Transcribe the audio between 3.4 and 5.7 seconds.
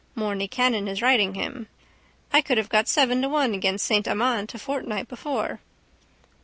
against Saint Amant a fortnight before.